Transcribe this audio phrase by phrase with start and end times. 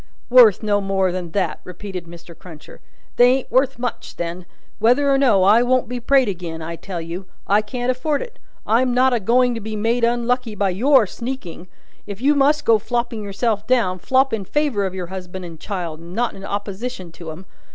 [0.31, 2.35] "Worth no more than that," repeated Mr.
[2.35, 2.79] Cruncher.
[3.17, 4.47] "They ain't worth much, then.
[4.79, 7.27] Whether or no, I won't be prayed agin, I tell you.
[7.45, 8.39] I can't afford it.
[8.65, 11.67] I'm not a going to be made unlucky by your sneaking.
[12.07, 15.99] If you must go flopping yourself down, flop in favour of your husband and child,
[15.99, 17.45] and not in opposition to 'em.